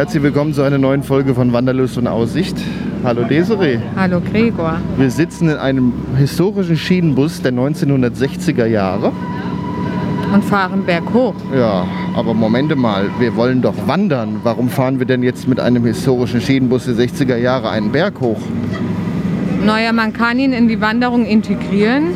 [0.00, 2.56] Herzlich willkommen zu einer neuen Folge von Wanderlust und Aussicht.
[3.04, 3.80] Hallo Desiree.
[3.96, 4.78] Hallo Gregor.
[4.96, 9.12] Wir sitzen in einem historischen Schienenbus der 1960er Jahre.
[10.32, 11.34] Und fahren berghoch.
[11.54, 11.86] Ja,
[12.16, 14.40] aber Momente mal, wir wollen doch wandern.
[14.42, 18.40] Warum fahren wir denn jetzt mit einem historischen Schienenbus der 60er Jahre einen Berg hoch?
[19.66, 22.14] Naja, man kann ihn in die Wanderung integrieren.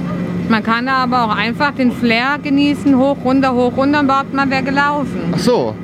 [0.49, 4.47] Man kann aber auch einfach den Flair genießen, hoch, runter, hoch, runter und überhaupt mal
[4.49, 5.33] wer gelaufen.
[5.35, 5.75] Ach so,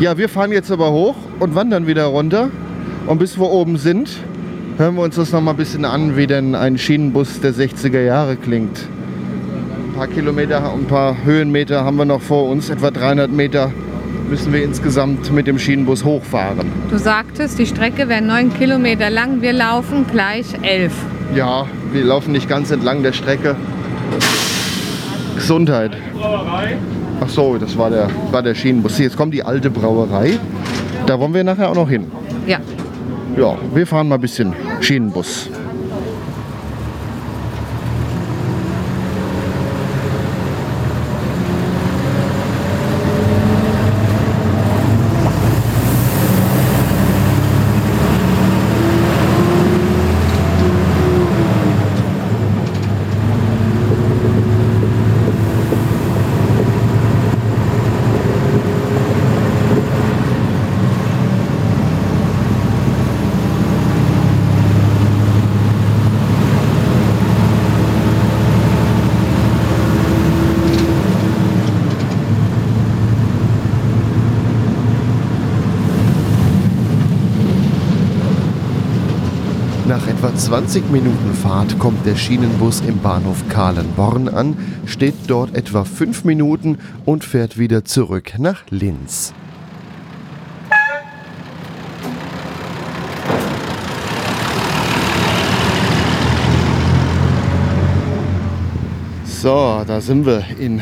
[0.00, 2.50] ja, wir fahren jetzt aber hoch und wandern wieder runter.
[3.06, 4.10] Und bis wir oben sind,
[4.78, 8.00] hören wir uns das noch mal ein bisschen an, wie denn ein Schienenbus der 60er
[8.00, 8.78] Jahre klingt.
[9.88, 13.70] Ein paar Kilometer, ein paar Höhenmeter haben wir noch vor uns, etwa 300 Meter
[14.30, 16.70] müssen wir insgesamt mit dem Schienenbus hochfahren.
[16.88, 19.42] Du sagtest, die Strecke wäre neun Kilometer lang.
[19.42, 20.92] Wir laufen gleich elf.
[21.34, 23.56] Ja, wir laufen nicht ganz entlang der Strecke.
[25.34, 25.96] Gesundheit.
[27.22, 28.98] Ach so, das war der, war der Schienenbus.
[28.98, 30.38] Jetzt kommt die alte Brauerei.
[31.06, 32.10] Da wollen wir nachher auch noch hin.
[32.46, 32.58] Ja.
[33.36, 35.50] Ja, wir fahren mal ein bisschen Schienenbus.
[79.90, 84.56] Nach etwa 20 Minuten Fahrt kommt der Schienenbus im Bahnhof Kahlenborn an,
[84.86, 89.34] steht dort etwa 5 Minuten und fährt wieder zurück nach Linz.
[99.26, 100.80] So, da sind wir in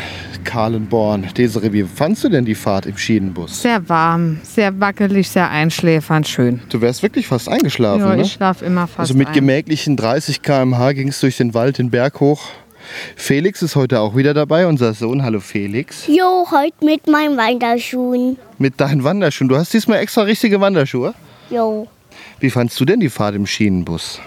[0.49, 1.29] Kahlenborn.
[1.37, 3.61] Desiree, wie fandst du denn die Fahrt im Schienenbus?
[3.63, 6.61] Sehr warm, sehr wackelig, sehr einschläfernd, schön.
[6.71, 8.23] Du wärst wirklich fast eingeschlafen, Ja, ne?
[8.23, 9.35] ich schlafe immer fast Also mit ein.
[9.35, 12.41] gemächlichen 30 km/h ging es durch den Wald den Berg hoch.
[13.15, 15.23] Felix ist heute auch wieder dabei, unser Sohn.
[15.23, 16.07] Hallo Felix.
[16.07, 18.39] Jo, heute mit meinen Wanderschuhen.
[18.57, 19.49] Mit deinen Wanderschuhen.
[19.51, 21.13] Du hast diesmal extra richtige Wanderschuhe.
[21.51, 21.87] Jo,
[22.41, 24.21] Wie fandst du denn die Fahrt im Schienenbus?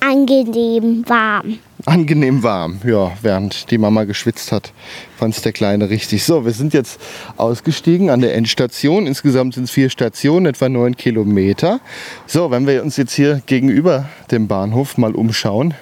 [0.00, 1.58] angenehm warm.
[1.86, 4.72] Angenehm warm, ja, während die Mama geschwitzt hat,
[5.18, 6.24] fand es der Kleine richtig.
[6.24, 6.98] So, wir sind jetzt
[7.36, 9.06] ausgestiegen an der Endstation.
[9.06, 11.80] Insgesamt sind es vier Stationen, etwa neun Kilometer.
[12.26, 15.74] So, wenn wir uns jetzt hier gegenüber dem Bahnhof mal umschauen,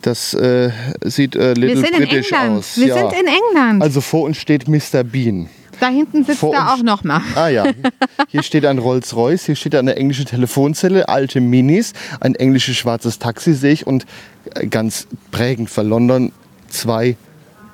[0.00, 0.70] das äh,
[1.04, 2.34] sieht äh, little England.
[2.34, 2.78] aus.
[2.78, 2.94] Wir ja.
[2.96, 3.82] sind in England.
[3.82, 5.04] Also vor uns steht Mr.
[5.04, 5.50] Bean.
[5.82, 7.20] Da hinten sitzt vor er uns- auch noch mal.
[7.34, 7.64] Ah ja,
[8.28, 13.54] hier steht ein Rolls-Royce, hier steht eine englische Telefonzelle, alte Minis, ein englisches schwarzes Taxi
[13.54, 14.06] sehe ich und
[14.54, 16.32] äh, ganz prägend für London
[16.68, 17.16] zwei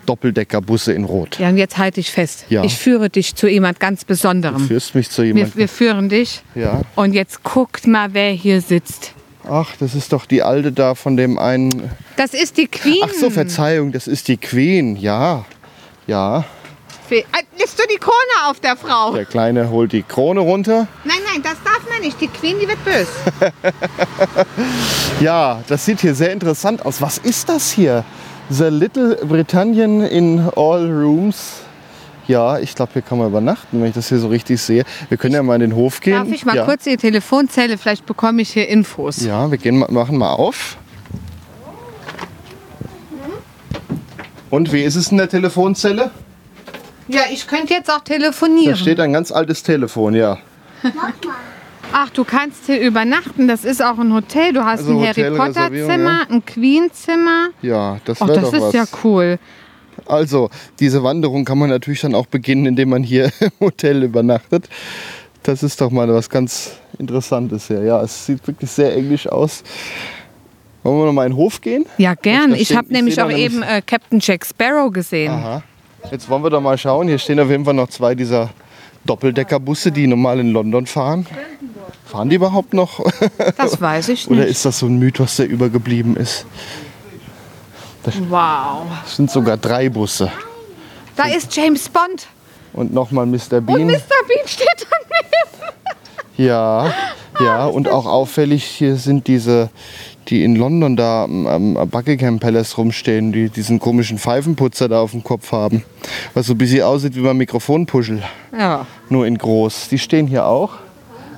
[0.06, 1.38] Doppeldeckerbusse in Rot.
[1.38, 2.46] Ja, und jetzt halte ich fest.
[2.48, 2.64] Ja.
[2.64, 4.66] Ich führe dich zu jemand ganz Du Besonderem.
[4.66, 5.56] führst mich zu Wir, jemandem.
[5.56, 6.42] wir führen dich.
[6.54, 6.80] Ja.
[6.94, 9.12] Und jetzt guckt mal, wer hier sitzt.
[9.50, 11.90] Ach, das ist doch die alte da von dem einen.
[12.16, 13.02] Das ist die Queen.
[13.04, 14.96] Ach so, Verzeihung, das ist die Queen.
[14.96, 15.44] Ja,
[16.06, 16.44] ja.
[17.08, 19.12] Fe- Ah, Lässt du die Krone auf der Frau?
[19.12, 20.86] Der Kleine holt die Krone runter.
[21.04, 22.20] Nein, nein, das darf man nicht.
[22.20, 23.08] Die Queen, die wird böse.
[25.20, 27.02] Ja, das sieht hier sehr interessant aus.
[27.02, 28.04] Was ist das hier?
[28.50, 31.54] The Little Britannien in all rooms.
[32.28, 34.84] Ja, ich glaube, hier kann man übernachten, wenn ich das hier so richtig sehe.
[35.08, 36.12] Wir können ja mal in den Hof gehen.
[36.14, 36.64] Darf ich mal ja.
[36.64, 37.78] kurz die Telefonzelle?
[37.78, 39.24] Vielleicht bekomme ich hier Infos.
[39.24, 40.76] Ja, wir gehen, machen mal auf.
[44.50, 46.10] Und wie ist es in der Telefonzelle?
[47.08, 48.76] Ja, ich könnte jetzt auch Da telefonieren.
[48.76, 50.38] steht ein ganz altes Telefon, ja.
[51.92, 53.48] Ach, du kannst hier übernachten.
[53.48, 54.52] Das ist auch ein Hotel.
[54.52, 57.48] Du hast Also ein Harry Potter Zimmer, ein Queen Zimmer.
[57.62, 58.72] Ja, das wäre das doch ist was.
[58.74, 59.38] ja cool.
[60.06, 64.68] Also, diese Wanderung kann man natürlich dann auch beginnen, indem man hier im Hotel übernachtet.
[65.42, 67.82] Das ist doch mal was ganz Interessantes hier.
[67.82, 69.62] Ja, es sieht wirklich sehr englisch aus.
[70.82, 71.86] Wollen wir noch mal in den Hof gehen?
[71.96, 72.50] Ja, gern.
[72.50, 75.32] Da Ich stehen- habe ich nämlich auch da eben äh, Captain Jack Sparrow gesehen.
[75.32, 75.62] Aha.
[76.10, 77.08] Jetzt wollen wir doch mal schauen.
[77.08, 78.50] Hier stehen auf jeden Fall noch zwei dieser
[79.04, 81.26] Doppeldeckerbusse, die normal in London fahren.
[82.06, 83.00] Fahren die überhaupt noch?
[83.56, 84.50] Das weiß ich Oder nicht.
[84.50, 86.46] ist das so ein Mythos, der übergeblieben ist?
[88.30, 88.86] Wow.
[89.04, 90.32] Es sind sogar drei Busse.
[91.16, 92.26] Da ist James Bond.
[92.72, 93.58] Und nochmal Mr.
[93.58, 93.86] Und Bean.
[93.86, 93.98] Mr.
[94.26, 95.74] Bean steht daneben.
[96.38, 96.94] Ja,
[97.40, 97.66] ja.
[97.66, 99.68] Und auch auffällig hier sind diese,
[100.28, 105.10] die in London da am, am Buckingham Palace rumstehen, die diesen komischen Pfeifenputzer da auf
[105.10, 105.84] dem Kopf haben.
[106.34, 108.22] Was so ein bisschen aussieht wie beim Mikrofonpuschel.
[108.56, 108.86] Ja.
[109.10, 109.88] Nur in groß.
[109.88, 110.74] Die stehen hier auch.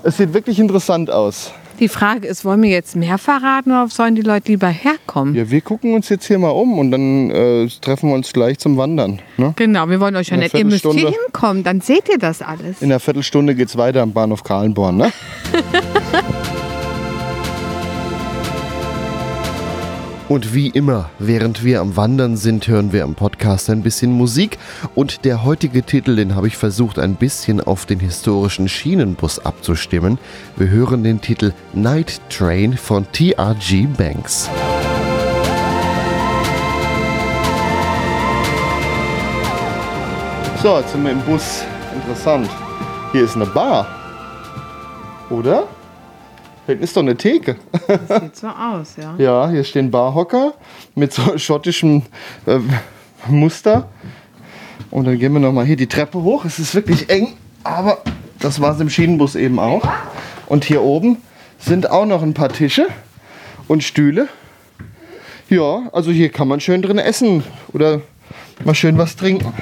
[0.02, 1.52] Es sieht wirklich interessant aus.
[1.80, 5.34] Die Frage ist, wollen wir jetzt mehr verraten oder sollen die Leute lieber herkommen?
[5.34, 8.58] Ja, wir gucken uns jetzt hier mal um und dann äh, treffen wir uns gleich
[8.58, 9.20] zum Wandern.
[9.38, 9.54] Ne?
[9.56, 10.52] Genau, wir wollen euch ja nicht.
[10.52, 12.82] Ihr müsst hier hinkommen, dann seht ihr das alles.
[12.82, 14.98] In einer Viertelstunde geht's weiter am Bahnhof Kahlenborn.
[14.98, 15.12] Ne?
[20.30, 24.58] Und wie immer, während wir am Wandern sind, hören wir im Podcast ein bisschen Musik.
[24.94, 30.18] Und der heutige Titel, den habe ich versucht, ein bisschen auf den historischen Schienenbus abzustimmen.
[30.56, 34.48] Wir hören den Titel Night Train von TRG Banks.
[40.62, 41.64] So, jetzt sind wir im Bus.
[41.92, 42.48] Interessant.
[43.10, 43.84] Hier ist eine Bar.
[45.28, 45.66] Oder?
[46.70, 47.56] Hinten ist doch eine Theke.
[48.08, 49.14] Sieht so aus, ja.
[49.18, 50.54] Ja, hier stehen Barhocker
[50.94, 52.02] mit so schottischem
[52.46, 52.58] äh,
[53.28, 53.88] Muster.
[54.90, 56.44] Und dann gehen wir nochmal hier die Treppe hoch.
[56.44, 57.34] Es ist wirklich eng,
[57.64, 57.98] aber
[58.38, 59.82] das war es im Schienenbus eben auch.
[60.46, 61.18] Und hier oben
[61.58, 62.86] sind auch noch ein paar Tische
[63.66, 64.28] und Stühle.
[65.48, 67.42] Ja, also hier kann man schön drin essen
[67.72, 68.00] oder
[68.64, 69.52] mal schön was trinken.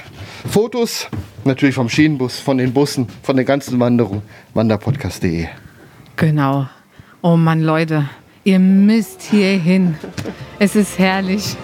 [0.47, 1.09] Fotos
[1.45, 4.21] natürlich vom Schienenbus, von den Bussen, von der ganzen Wanderung.
[4.53, 5.47] Wanderpodcast.de.
[6.17, 6.67] Genau.
[7.21, 8.09] Oh Mann, Leute,
[8.45, 9.97] ihr müsst hier hin.
[10.59, 11.57] Es ist herrlich.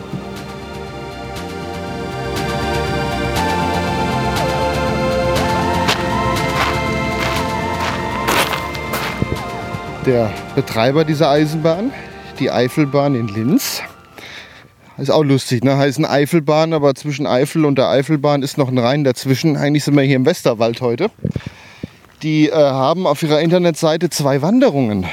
[10.06, 11.90] der Betreiber dieser Eisenbahn,
[12.38, 13.80] die Eifelbahn in Linz.
[14.98, 15.78] Ist auch lustig, ne?
[15.78, 19.56] Heißen Eifelbahn, aber zwischen Eifel und der Eifelbahn ist noch ein Rhein dazwischen.
[19.56, 21.10] Eigentlich sind wir hier im Westerwald heute.
[22.22, 25.06] Die äh, haben auf ihrer Internetseite zwei Wanderungen.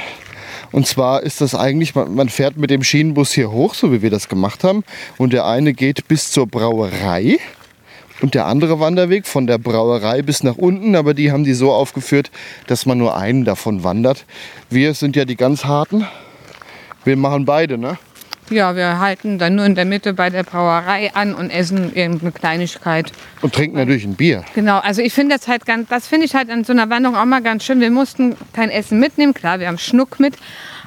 [0.72, 4.10] Und zwar ist das eigentlich, man, fährt mit dem Schienenbus hier hoch, so wie wir
[4.10, 4.82] das gemacht haben.
[5.18, 7.38] Und der eine geht bis zur Brauerei.
[8.22, 11.72] Und der andere Wanderweg von der Brauerei bis nach unten, aber die haben die so
[11.72, 12.30] aufgeführt,
[12.68, 14.24] dass man nur einen davon wandert.
[14.70, 16.06] Wir sind ja die ganz harten.
[17.04, 17.98] Wir machen beide, ne?
[18.50, 22.32] Ja, wir halten dann nur in der Mitte bei der Brauerei an und essen irgendeine
[22.32, 23.12] Kleinigkeit.
[23.40, 24.44] Und trinken natürlich ein Bier.
[24.54, 27.16] Genau, also ich finde das halt ganz, das finde ich halt an so einer Wanderung
[27.16, 27.80] auch mal ganz schön.
[27.80, 30.34] Wir mussten kein Essen mitnehmen, klar, wir haben Schnuck mit,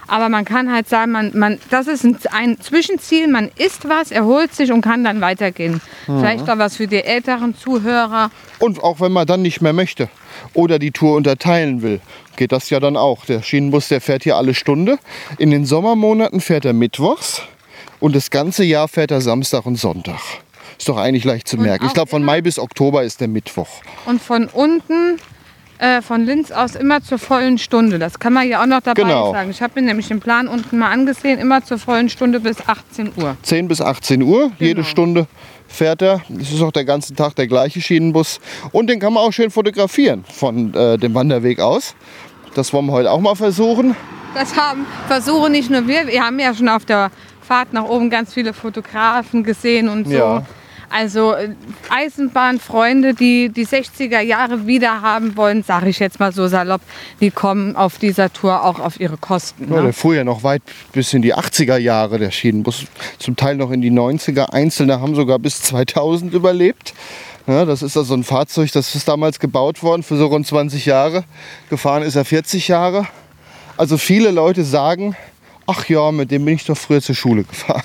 [0.07, 4.11] aber man kann halt sagen, man, man, das ist ein, ein Zwischenziel, man isst was,
[4.11, 5.81] erholt sich und kann dann weitergehen.
[6.05, 8.29] Vielleicht auch was für die älteren Zuhörer.
[8.59, 10.09] Und auch wenn man dann nicht mehr möchte
[10.53, 12.01] oder die Tour unterteilen will,
[12.37, 13.25] geht das ja dann auch.
[13.25, 14.97] Der Schienenbus, der fährt hier alle Stunde.
[15.37, 17.41] In den Sommermonaten fährt er mittwochs
[17.99, 20.19] und das ganze Jahr fährt er Samstag und Sonntag.
[20.77, 21.85] Ist doch eigentlich leicht zu merken.
[21.85, 23.69] Ich glaube, von Mai bis Oktober ist der Mittwoch.
[24.05, 25.17] Und von unten,
[25.77, 27.97] äh, von Linz aus immer zur vollen Stunde.
[27.97, 29.31] Das kann man ja auch noch dabei Genau.
[29.31, 29.49] sagen.
[29.51, 33.11] Ich habe mir nämlich den Plan unten mal angesehen, immer zur vollen Stunde bis 18
[33.15, 33.37] Uhr.
[33.43, 34.87] 10 bis 18 Uhr, jede Genau.
[34.87, 35.27] Stunde
[35.67, 36.21] fährt er.
[36.29, 38.39] Das ist auch der ganze Tag der gleiche Schienenbus.
[38.73, 41.95] Und den kann man auch schön fotografieren von äh, dem Wanderweg aus.
[42.55, 43.95] Das wollen wir heute auch mal versuchen.
[44.33, 48.09] Das haben versuchen nicht nur wir, wir haben ja schon auf der Fahrt nach oben
[48.09, 50.13] ganz viele Fotografen gesehen und so.
[50.13, 50.45] Ja.
[50.89, 51.49] Also äh,
[51.89, 56.81] Eisenbahnfreunde, die die 60er Jahre wieder haben wollen, sage ich jetzt mal so salopp,
[57.21, 59.67] die kommen auf dieser Tour auch auf ihre Kosten.
[59.69, 59.83] Ja, Ne?
[59.83, 60.61] der fuhr ja noch weit
[60.93, 62.85] bis in die 80er Jahre, der Schienenbus.
[63.19, 64.51] Zum Teil noch in die 90er.
[64.53, 66.93] Einzelne haben sogar bis 2000 überlebt.
[67.47, 70.85] Ja, das ist also ein Fahrzeug, das ist damals gebaut worden für so rund 20
[70.85, 71.25] Jahre.
[71.69, 73.07] Gefahren ist er 40 Jahre.
[73.77, 75.15] Also viele Leute sagen,
[75.67, 77.83] ach ja, mit dem bin ich doch früher zur Schule gefahren.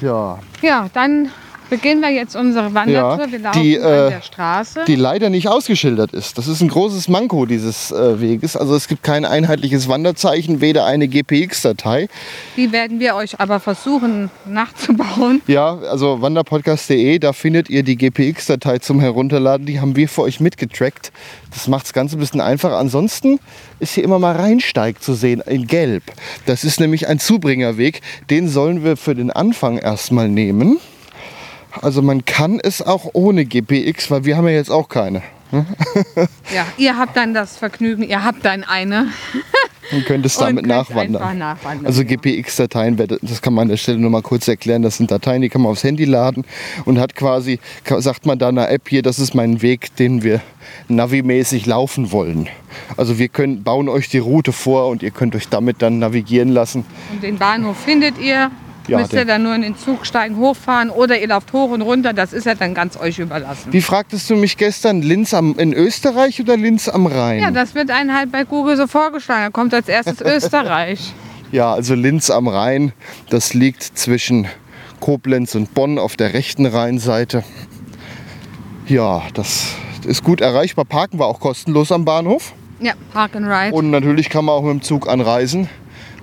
[0.00, 1.32] Ja, Ja, dann
[1.70, 3.26] beginnen wir jetzt unsere Wandertour.
[3.26, 4.84] Ja, wir laufen die, an äh, der Straße.
[4.86, 6.38] die leider nicht ausgeschildert ist.
[6.38, 8.56] Das ist ein großes Manko dieses äh, Weges.
[8.56, 12.08] Also es gibt kein einheitliches Wanderzeichen, weder eine GPX-Datei.
[12.56, 15.42] Die werden wir euch aber versuchen nachzubauen.
[15.46, 19.66] Ja, also wanderpodcast.de, da findet ihr die GPX-Datei zum Herunterladen.
[19.66, 21.12] Die haben wir für euch mitgetrackt.
[21.52, 22.76] Das macht das Ganze ein bisschen einfacher.
[22.76, 23.40] Ansonsten
[23.80, 26.02] ist hier immer mal Rheinsteig zu sehen in Gelb.
[26.46, 28.00] Das ist nämlich ein Zubringerweg.
[28.30, 30.78] Den sollen wir für den Anfang erstmal nehmen.
[31.82, 35.22] Also man kann es auch ohne GPX, weil wir haben ja jetzt auch keine.
[36.54, 39.08] Ja, ihr habt dann das Vergnügen, ihr habt dann eine.
[39.92, 41.38] und könntest Und damit könnt einfach nachwandern.
[41.38, 42.04] nachwandern, Also.
[42.04, 44.82] GPX-Dateien, das kann man an der Stelle nur mal kurz erklären.
[44.82, 46.44] Das sind Dateien, die kann man aufs Handy laden
[46.84, 47.60] und hat quasi,
[47.98, 50.40] sagt man da einer App hier, das ist mein Weg, den wir
[50.88, 52.48] navimäßig laufen wollen.
[52.96, 56.50] Also wir können, bauen euch die Route vor und ihr könnt euch damit dann navigieren
[56.50, 56.84] lassen.
[57.12, 58.50] Und den Bahnhof findet ihr.
[58.88, 61.82] Ja, Müsst ihr dann nur in den Zug steigen, hochfahren oder ihr lauft hoch und
[61.82, 62.14] runter.
[62.14, 63.70] Das ist ja dann ganz euch überlassen.
[63.70, 67.40] Wie fragtest du mich gestern, Linz am, in Österreich oder Linz am Rhein?
[67.40, 69.44] Ja, das wird einem halt bei Google so vorgeschlagen.
[69.44, 71.12] Da kommt als erstes Österreich.
[71.52, 72.92] Ja, also Linz am Rhein,
[73.28, 74.46] das liegt zwischen
[75.00, 77.44] Koblenz und Bonn auf der rechten Rheinseite.
[78.86, 79.74] Ja, das
[80.06, 80.86] ist gut erreichbar.
[80.86, 82.54] Parken war auch kostenlos am Bahnhof.
[82.80, 83.74] Ja, Park and Ride.
[83.74, 85.68] Und natürlich kann man auch mit dem Zug anreisen.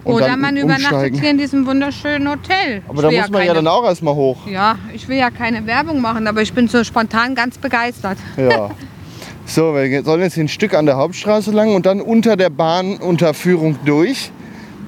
[0.05, 1.19] Und oder man übernachtet umsteigen.
[1.19, 2.83] hier in diesem wunderschönen Hotel.
[2.87, 4.47] Aber da muss man ja keine, dann auch erstmal hoch.
[4.47, 8.17] Ja, ich will ja keine Werbung machen, aber ich bin so spontan ganz begeistert.
[8.37, 8.71] Ja.
[9.47, 13.77] So, wir sollen jetzt ein Stück an der Hauptstraße lang und dann unter der Bahnunterführung
[13.85, 14.31] durch.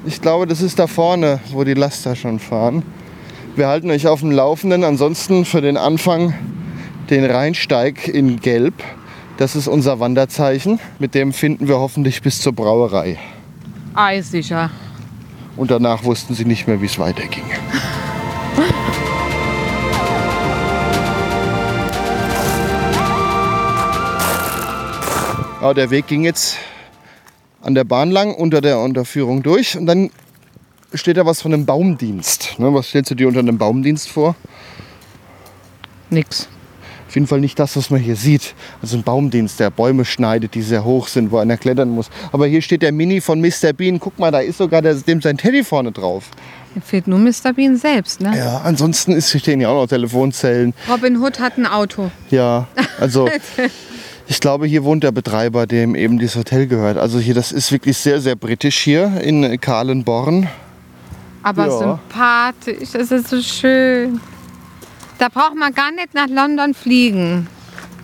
[0.08, 2.82] Ich glaube, das ist da vorne, wo die Laster schon fahren.
[3.56, 4.84] Wir halten euch auf dem Laufenden.
[4.84, 6.34] Ansonsten für den Anfang
[7.12, 8.74] den Rheinsteig in Gelb.
[9.38, 10.80] Das ist unser Wanderzeichen.
[10.98, 13.20] Mit dem finden wir hoffentlich bis zur Brauerei.
[13.94, 14.72] Eissicher.
[15.58, 17.44] Und danach wussten sie nicht mehr, wie es weiterging.
[25.62, 26.58] Ja, der Weg ging jetzt
[27.62, 30.12] an der Bahn lang unter der Unterführung durch und dann
[30.94, 32.60] steht da was von einem Baumdienst.
[32.60, 34.36] Ne, was stellst du dir unter einem Baumdienst vor?
[36.10, 36.48] Nix.
[37.08, 38.54] Auf jeden Fall nicht das, was man hier sieht.
[38.82, 42.10] Also ein Baumdienst, der Bäume schneidet, die sehr hoch sind, wo einer klettern muss.
[42.32, 43.72] Aber hier steht der Mini von Mr.
[43.76, 44.00] Bean.
[44.00, 46.26] Guck mal, da ist sogar der, dem sein Teddy vorne drauf.
[46.86, 47.54] Fehlt nur Mr.
[47.56, 48.38] Bean selbst, ne?
[48.38, 50.74] Ja, ansonsten ist, hier stehen ja auch noch Telefonzellen.
[50.88, 52.12] Robin Hood hat ein Auto.
[52.30, 52.68] Ja,
[53.00, 53.28] also
[54.28, 56.98] ich glaube, hier wohnt der Betreiber, dem eben dieses Hotel gehört.
[56.98, 60.48] Also hier, das ist wirklich sehr, sehr britisch hier in Kahlenborn.
[61.42, 61.80] Aber Ja.
[61.80, 64.20] sympathisch, das ist so schön.
[65.18, 67.48] Da braucht man gar nicht nach London fliegen.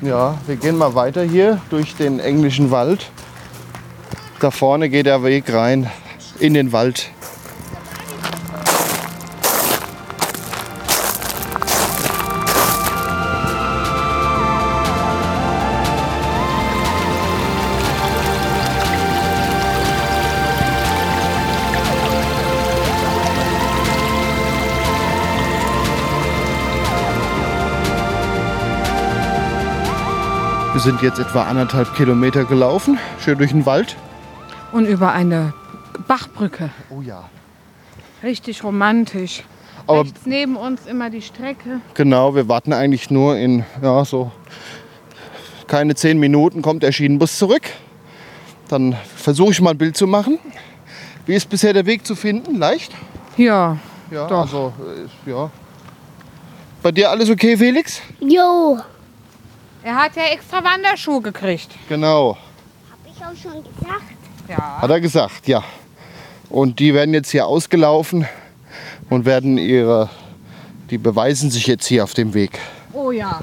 [0.02, 3.10] Ja, wir gehen mal weiter hier durch den englischen Wald.
[4.40, 5.90] Da vorne geht der Weg rein
[6.40, 7.10] in den Wald.
[30.74, 33.96] Wir sind jetzt etwa anderthalb Kilometer gelaufen, schön durch den Wald.
[34.72, 35.54] Und über eine
[36.08, 36.70] Bachbrücke.
[36.90, 37.30] Oh ja.
[38.24, 39.44] Richtig romantisch.
[39.86, 41.82] Aber Rechts neben uns immer die Strecke.
[41.94, 44.32] genau, wir warten eigentlich nur in ja, so
[45.68, 47.64] keine zehn Minuten kommt der Schienenbus zurück.
[48.70, 50.40] Dann versuche ich mal ein Bild zu machen.
[51.26, 52.56] Wie ist bisher der Weg zu finden?
[52.58, 52.94] Leicht?
[53.38, 53.78] Ja,
[54.12, 54.42] Ja, Doch.
[54.42, 54.74] also
[55.26, 55.50] äh, ja.
[56.82, 58.02] Bei dir alles okay, Felix?
[58.20, 58.80] Jo,
[59.84, 61.70] er hat ja extra Wanderschuhe gekriegt.
[61.90, 62.38] Genau,
[62.90, 64.04] hab ich auch schon gesagt.
[64.48, 64.82] Ja.
[64.82, 65.64] hat er gesagt, ja.
[66.50, 68.28] Und die werden jetzt hier ausgelaufen
[69.10, 70.10] und werden ihre,
[70.90, 72.60] die beweisen sich jetzt hier auf dem Weg.
[72.92, 73.42] Oh ja.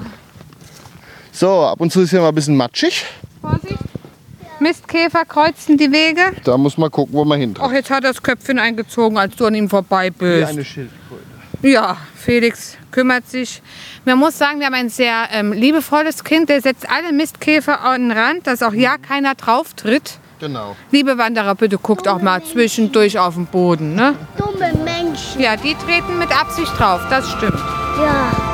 [1.31, 3.05] So, ab und zu ist hier mal ein bisschen matschig.
[3.41, 3.77] Vorsicht.
[4.59, 6.21] Mistkäfer kreuzen die Wege.
[6.43, 7.71] Da muss man gucken, wo man Ach, hintritt.
[7.71, 10.49] jetzt hat er das Köpfchen eingezogen, als du an ihm vorbei Wie bist.
[10.49, 11.20] eine Schildkröte.
[11.61, 13.61] Ja, Felix kümmert sich.
[14.05, 16.49] Man muss sagen, wir haben ein sehr ähm, liebevolles Kind.
[16.49, 20.19] Der setzt alle Mistkäfer an den Rand, dass auch ja keiner drauf tritt.
[20.39, 20.75] Genau.
[20.89, 23.93] Liebe Wanderer, bitte guckt auch mal zwischendurch auf den Boden.
[23.93, 24.15] Ne?
[24.37, 25.39] Dumme Menschen.
[25.39, 27.59] Ja, die treten mit Absicht drauf, das stimmt.
[27.99, 28.50] Ja.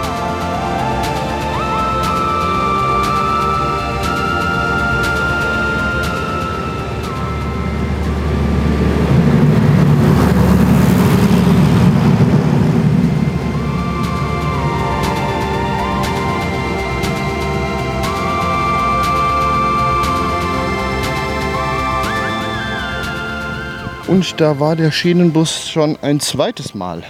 [24.07, 27.03] Und da war der Schienenbus schon ein zweites Mal.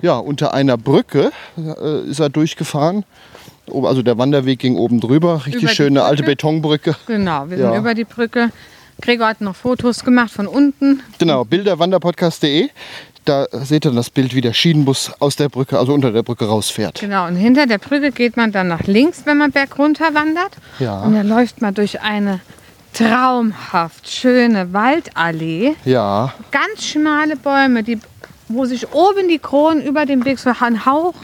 [0.00, 3.04] Ja, unter einer Brücke äh, ist er durchgefahren.
[3.70, 5.42] Also der Wanderweg ging oben drüber.
[5.44, 6.32] Richtig schöne alte Brücke?
[6.36, 6.96] Betonbrücke.
[7.06, 7.70] Genau, wir Ja.
[7.70, 8.50] sind über die Brücke.
[9.00, 11.02] Gregor hat noch Fotos gemacht von unten.
[11.18, 12.68] Genau, bilderwanderpodcast.de.
[13.26, 16.46] Da seht ihr das Bild, wie der Schienenbus aus der Brücke, also unter der Brücke
[16.46, 16.98] rausfährt.
[17.00, 20.52] Genau, und hinter der Brücke geht man dann nach links, wenn man bergunter wandert.
[20.78, 21.00] Ja.
[21.02, 22.40] Und dann läuft man durch eine
[22.94, 25.74] traumhaft schöne Waldallee.
[25.84, 27.98] Ja, Ganz schmale Bäume, die,
[28.48, 31.14] wo sich oben die Kronen über dem Weg so einen Hauch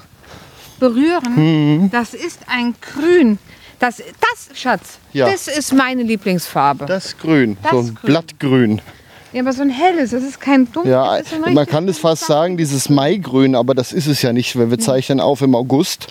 [0.78, 1.90] berühren.
[1.90, 3.38] Das ist ein Grün.
[3.78, 5.28] Das, das Schatz, Ja.
[5.30, 6.86] das ist meine Lieblingsfarbe.
[6.86, 7.96] das Grün, Das so ein Grün.
[8.02, 8.80] Blattgrün.
[9.32, 10.92] Ja, aber so ein helles, das ist kein dunkles.
[10.92, 11.18] Ja,
[11.50, 14.78] man kann es fast sagen, dieses Maigrün, aber das ist es ja nicht, weil wir
[14.78, 16.06] zeichnen auf im August.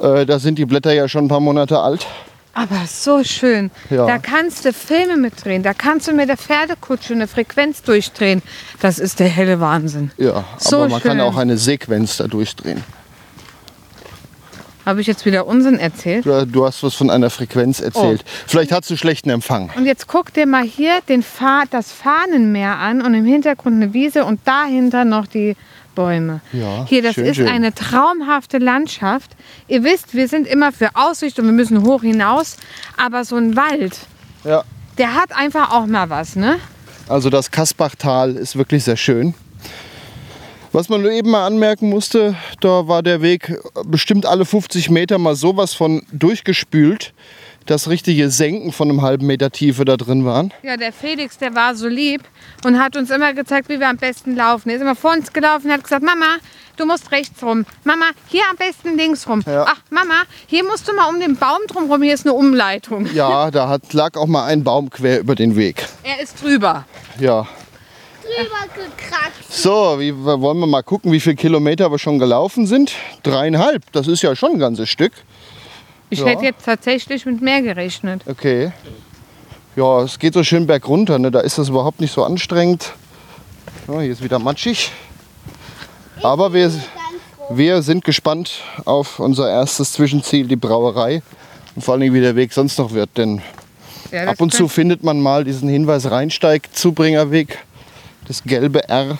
[0.00, 2.06] Äh, da sind die Blätter ja schon ein paar Monate alt.
[2.54, 3.70] Aber so schön.
[3.88, 4.06] Ja.
[4.06, 5.62] Da kannst du Filme mitdrehen.
[5.62, 8.42] Da kannst du mit der Pferdekutsche eine Frequenz durchdrehen.
[8.80, 10.10] Das ist der helle Wahnsinn.
[10.18, 11.20] Ja, So aber man kann schön.
[11.22, 12.84] auch eine Sequenz da durchdrehen.
[14.84, 16.26] Habe ich jetzt wieder Unsinn erzählt?
[16.26, 18.22] Du, du hast was von einer Frequenz erzählt.
[18.24, 18.28] Oh.
[18.48, 19.70] Vielleicht hast du schlechten Empfang.
[19.76, 23.94] Und jetzt guck dir mal hier den Fa das Fahnenmeer an und im Hintergrund eine
[23.94, 25.56] Wiese und dahinter noch die
[25.94, 26.40] Bäume.
[26.52, 27.48] Ja, hier, das schön, ist schön.
[27.48, 29.30] eine traumhafte Landschaft.
[29.68, 32.56] Ihr wisst, wir sind immer für Aussicht und wir müssen hoch hinaus.
[32.96, 33.98] Aber so ein Wald,
[34.44, 34.64] Ja.
[34.98, 36.58] der hat einfach auch mal was, ne?
[37.08, 39.34] Also das Kasbachtal ist wirklich sehr schön.
[40.74, 45.18] Was man nur eben mal anmerken musste, da war der Weg bestimmt alle 50 Meter
[45.18, 47.12] mal sowas von durchgespült,
[47.66, 50.52] dass richtige Senken von einem halben Meter Tiefe da drin waren.
[50.62, 52.22] Ja, der Felix, der war so lieb
[52.64, 54.70] und hat uns immer gezeigt, wie wir am besten laufen.
[54.70, 56.36] Er ist immer vor uns gelaufen und hat gesagt, Mama,
[56.76, 57.64] du musst rechts rum.
[57.84, 59.42] Mama, hier am besten links rum.
[59.46, 59.66] Ja.
[59.68, 63.08] Ach, Mama, hier musst du mal um den Baum drum rum, hier ist eine Umleitung.
[63.14, 65.86] Ja, da hat, lag auch mal ein Baum quer über den Weg.
[66.02, 66.84] Er ist drüber.
[67.18, 67.46] Ja.
[68.22, 69.52] Drüber gekratzt.
[69.62, 72.92] So, wie, wollen wir mal gucken, wie viele Kilometer wir schon gelaufen sind?
[73.22, 75.12] Dreieinhalb, das ist ja schon ein ganzes Stück.
[76.12, 76.26] Ich Ja.
[76.26, 78.20] hätte jetzt tatsächlich mit mehr gerechnet.
[78.28, 78.70] Okay.
[79.76, 81.30] Ja, es geht so schön bergunter, ne?
[81.30, 82.92] da ist das überhaupt nicht so anstrengend.
[83.88, 84.92] Ja, hier ist wieder matschig.
[86.22, 86.70] Aber wir,
[87.48, 91.22] wir sind gespannt auf unser erstes Zwischenziel, die Brauerei.
[91.74, 93.08] Und vor allem, wie der Weg sonst noch wird.
[93.16, 93.40] Denn
[94.10, 97.56] Ja, ab und zu findet man mal diesen Hinweis Rheinsteig-Zubringerweg.
[98.28, 99.16] Das gelbe R,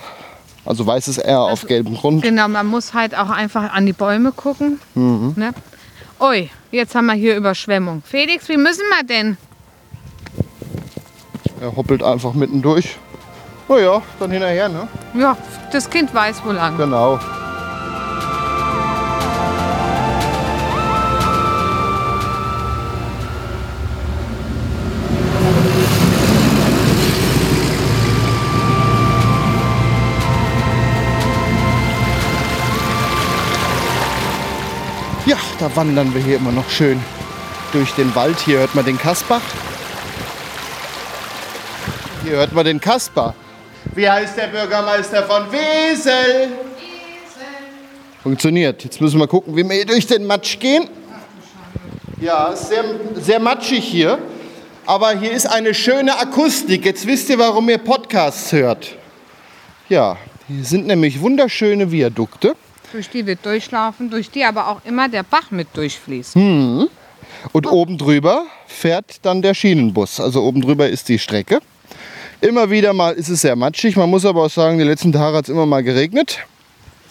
[0.67, 2.23] also weißes R auf gelbem Grund.
[2.23, 4.79] Genau, man muss halt auch einfach an die Bäume gucken.
[4.95, 5.33] Mhm.
[5.37, 5.55] Ne?
[6.21, 8.03] Ui, jetzt haben wir hier Überschwemmung.
[8.05, 9.37] Felix, wie müssen wir denn?
[11.61, 12.97] Er hoppelt einfach mitten durch.
[13.69, 14.89] Oh ja, dann hinterher, ne?
[15.15, 15.37] Ja,
[15.71, 16.77] das Kind weiß wo lang.
[16.77, 17.21] Genau.
[35.63, 37.01] Da wandern wir hier immer noch schön
[37.71, 38.41] durch den Wald.
[38.41, 39.41] Hier hört man den Kasbach.
[42.25, 43.33] Hier hört man den Kasper.
[43.95, 46.49] Wie heißt der Bürgermeister von Wesel?
[48.25, 48.83] Funktioniert.
[48.83, 50.89] Jetzt müssen wir gucken, wie wir hier durch den Matsch gehen.
[52.21, 52.85] Ja, ist sehr,
[53.21, 54.19] sehr matschig hier.
[54.85, 56.85] Aber hier ist eine schöne Akustik.
[56.85, 58.97] Jetzt wisst ihr, warum ihr Podcasts hört.
[59.89, 60.17] Ja,
[60.49, 62.57] hier sind nämlich wunderschöne Viadukte.
[62.93, 66.35] Durch die wir durchlaufen, durch die aber auch immer der Bach mit durchfließt.
[66.35, 66.89] Hm.
[67.53, 70.21] Und oben drüber fährt dann der Schienenbus.
[70.21, 71.61] Also oben drüber ist die Strecke.
[72.41, 73.97] Immer wieder mal ist es sehr matschig.
[73.97, 76.39] Man muss aber auch sagen, die letzten Tage hat es immer mal geregnet.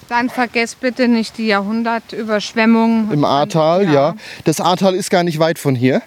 [0.09, 3.11] Dann vergesst bitte nicht die Jahrhundertüberschwemmung.
[3.11, 4.15] Im Ahrtal, ja.
[4.43, 6.01] Das Ahrtal ist gar nicht weit von hier.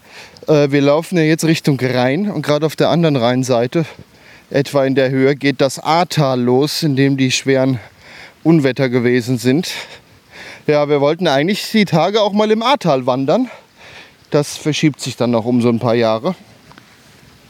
[0.46, 3.86] Äh, wir laufen ja jetzt Richtung Rhein und gerade auf der anderen Rheinseite,
[4.50, 7.80] etwa in der Höhe, geht das Ahrtal los, in dem die schweren
[8.44, 9.70] Unwetter gewesen sind.
[10.66, 13.50] Ja, wir wollten eigentlich die Tage auch mal im Ahrtal wandern.
[14.30, 16.34] Das verschiebt sich dann noch um so ein paar Jahre.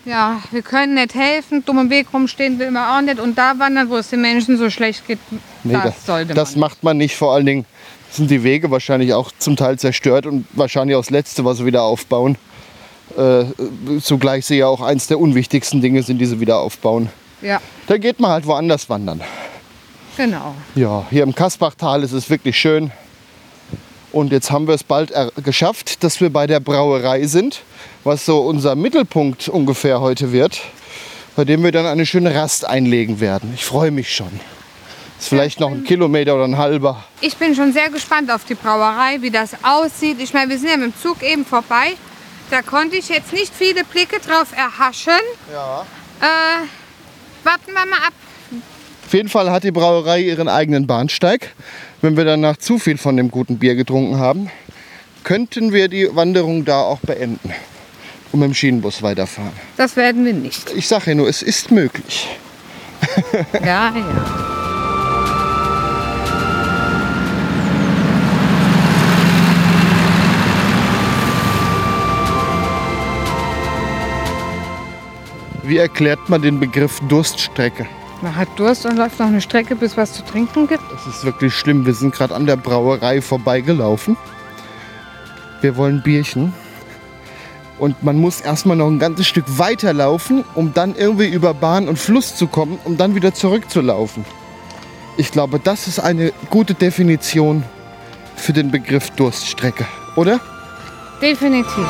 [0.05, 3.21] Ja, wir können nicht helfen, dumm im Weg rumstehen will man auch nicht.
[3.21, 5.19] Und da wandern, wo es den Menschen so schlecht geht,
[5.63, 6.61] Nee, das, das, sollte das man.
[6.61, 7.17] macht man nicht.
[7.17, 7.65] Vor allen Dingen
[8.11, 11.67] sind die Wege wahrscheinlich auch zum Teil zerstört und wahrscheinlich auch das Letzte, was sie
[11.67, 12.37] wieder aufbauen.
[13.17, 13.45] Äh,
[14.01, 17.09] zugleich sie ja auch eins der unwichtigsten Dinge sind, die sie wieder aufbauen.
[17.41, 19.21] Ja, Da geht man halt woanders wandern.
[20.17, 20.55] Genau.
[20.75, 22.91] Ja, hier im Kasbachtal ist es wirklich schön.
[24.13, 27.63] Und jetzt haben wir es bald geschafft, dass wir bei der Brauerei sind,
[28.05, 30.61] was so unser Mittelpunkt ungefähr heute wird,
[31.35, 33.53] bei dem wir dann eine schöne Rast einlegen werden.
[33.55, 34.41] Ich freue mich schon.
[35.19, 37.03] Ist vielleicht noch ein Kilometer oder ein halber.
[37.21, 40.21] Ich bin schon sehr gespannt auf die Brauerei, wie das aussieht.
[40.21, 41.95] Ich meine, wir sind ja mit dem Zug eben vorbei.
[42.51, 45.19] Da konnte ich jetzt nicht viele Blicke drauf erhaschen.
[45.53, 45.87] Ja.
[46.21, 46.67] Äh,
[47.43, 48.13] warten wir mal ab.
[49.15, 51.55] Auf jeden Fall hat die Brauerei ihren eigenen Bahnsteig.
[52.03, 54.51] Wenn wir danach zu viel von dem guten Bier getrunken haben,
[55.23, 57.55] könnten wir die Wanderung da auch beenden
[58.33, 59.53] und mit dem Schienenbus weiterfahren.
[59.77, 60.73] Das werden wir nicht.
[60.75, 62.27] Ich sage ja nur, es ist möglich.
[63.65, 64.05] Ja, ja.
[75.63, 77.87] Wie erklärt man den Begriff Durststrecke?
[78.25, 80.83] Man hat Durst und läuft noch eine Strecke, bis was zu trinken gibt.
[80.91, 81.85] Das ist wirklich schlimm.
[81.85, 84.17] Wir sind gerade an der Brauerei vorbeigelaufen.
[85.61, 86.55] Wir wollen Bierchen.
[87.79, 91.99] Und man muss erstmal noch ein ganzes Stück weiterlaufen, um dann irgendwie über Bahn und
[91.99, 94.25] Fluss zu kommen, um dann wieder zurückzulaufen.
[95.19, 97.63] Ich glaube, das ist eine gute Definition
[98.37, 99.85] für den Begriff Durststrecke,
[100.17, 100.41] oder?
[101.21, 101.87] Definitiv.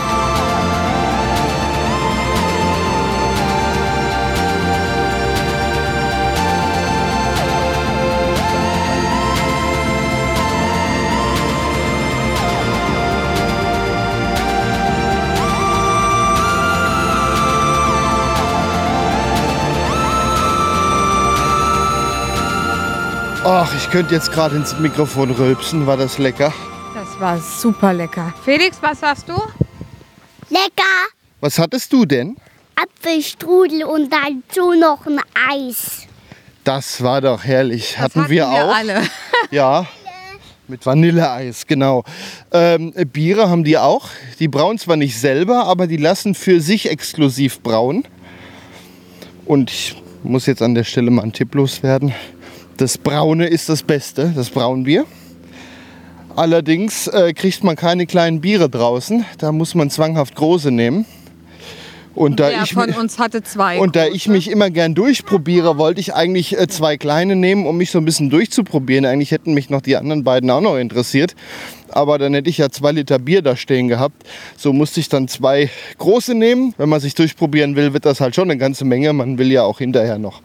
[23.46, 25.86] Ach, ich könnte jetzt gerade ins Mikrofon rülpsen.
[25.86, 26.52] War das lecker?
[26.94, 28.32] Das war super lecker.
[28.42, 29.34] Felix, was sagst du?
[30.48, 30.82] Lecker.
[31.40, 32.36] Was hattest du denn?
[32.74, 36.06] Apfelstrudel und dazu noch ein Eis.
[36.64, 37.92] Das war doch herrlich.
[37.92, 38.74] Das hatten, wir auch.
[38.74, 39.02] alle.
[39.50, 39.86] Ja.
[40.66, 42.02] Mit Vanilleeis, genau.
[42.50, 44.08] Ähm, Biere haben die auch.
[44.38, 48.04] Die brauen zwar nicht selber, aber die lassen für sich exklusiv brauen.
[49.44, 52.14] Und ich muss jetzt an der Stelle mal einen Tipp loswerden.
[52.76, 55.04] Das Braune ist das Beste, das Braunbier.
[56.36, 59.24] Allerdings äh, kriegt man keine kleinen Biere draußen.
[59.38, 61.04] Da muss man zwanghaft große nehmen.
[62.16, 63.80] Und da ich von mi- uns hatte zwei.
[63.80, 67.76] und da ich mich immer gern durchprobiere, wollte ich eigentlich äh, zwei kleine nehmen, um
[67.76, 69.04] mich so ein bisschen durchzuprobieren.
[69.04, 71.34] Eigentlich hätten mich noch die anderen beiden auch noch interessiert.
[71.90, 74.24] Aber dann hätte ich ja zwei Liter Bier da stehen gehabt.
[74.56, 76.74] So musste ich dann zwei große nehmen.
[76.78, 79.12] Wenn man sich durchprobieren will, wird das halt schon eine ganze Menge.
[79.12, 80.40] Man will ja auch hinterher noch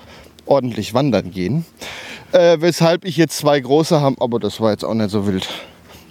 [0.46, 1.65] ordentlich wandern gehen.
[2.32, 5.48] Äh, weshalb ich jetzt zwei große habe, aber das war jetzt auch nicht so wild.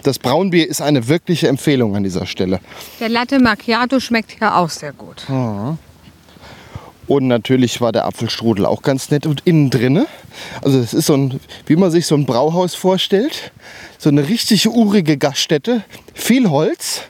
[0.03, 2.59] Das Braunbier ist eine wirkliche Empfehlung an dieser Stelle.
[2.99, 5.25] Der Latte Macchiato schmeckt ja auch sehr gut.
[7.07, 10.07] Und natürlich war der Apfelstrudel auch ganz nett und innen drinne.
[10.61, 13.51] Also es ist so ein, wie man sich so ein Brauhaus vorstellt.
[13.97, 17.01] So eine richtig urige Gaststätte, viel Holz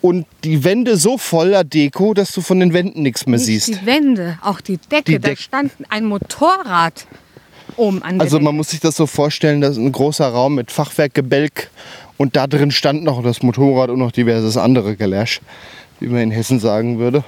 [0.00, 3.68] und die Wände so voller Deko, dass du von den Wänden nichts mehr Nicht siehst.
[3.68, 5.12] Die Wände, auch die Decke.
[5.12, 7.06] Die da stand ein Motorrad
[7.76, 10.54] oben an der Also man muss sich das so vorstellen, das ist ein großer Raum
[10.54, 11.70] mit Fachwerkgebälk
[12.16, 15.40] und da drin stand noch das Motorrad und noch diverses andere Gelasch,
[16.00, 17.24] wie man in Hessen sagen würde.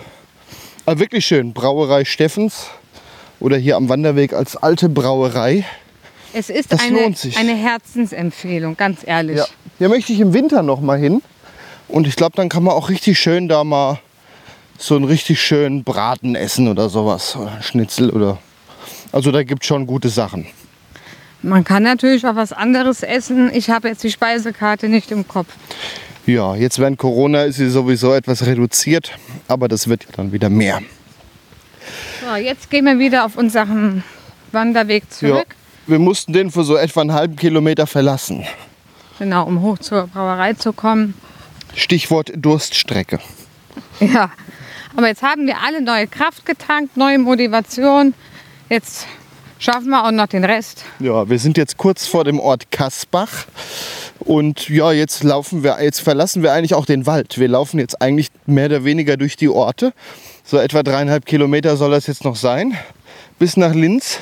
[0.87, 2.67] Aber wirklich schön, Brauerei Steffens
[3.41, 5.65] oder hier am Wanderweg als alte Brauerei.
[6.33, 7.37] Es ist das eine, lohnt sich.
[7.37, 9.37] eine Herzensempfehlung, ganz ehrlich.
[9.37, 9.47] Ja.
[9.79, 11.23] Hier möchte ich im Winter noch mal hin
[11.89, 13.99] und ich glaube, dann kann man auch richtig schön da mal
[14.79, 18.39] so einen richtig schönen Braten essen oder sowas oder Schnitzel oder
[19.15, 20.47] also da gibt es schon gute Sachen.
[21.43, 23.51] Man kann natürlich auch was anderes essen.
[23.55, 25.49] Ich habe jetzt die Speisekarte nicht im Kopf.
[26.27, 29.13] Ja, jetzt während Corona ist sie sowieso etwas reduziert,
[29.47, 30.81] aber das wird dann wieder mehr.
[32.27, 34.03] So, jetzt gehen wir wieder auf unseren
[34.53, 35.55] Wanderweg Ja, zurück.
[35.87, 38.45] wir mussten den für so etwa einen halben Kilometer verlassen.
[39.19, 41.15] Genau, um hoch zur Brauerei zu kommen.
[41.77, 43.21] Stichwort Durststrecke.
[44.01, 44.31] Ja,
[44.97, 48.15] aber jetzt haben wir alle neue Kraft getankt, neue Motivation.
[48.75, 49.07] Jetzt
[49.61, 50.85] schaffen wir auch noch den Rest.
[50.99, 53.47] Ja, wir sind jetzt kurz vor dem Ort Kasbach
[54.19, 57.39] und ja, jetzt laufen wir, jetzt verlassen wir eigentlich auch den Wald.
[57.39, 59.93] Wir laufen jetzt eigentlich mehr oder weniger durch die Orte.
[60.43, 62.77] So etwa dreieinhalb Kilometer soll das jetzt noch sein,
[63.39, 64.19] bis nach Linz.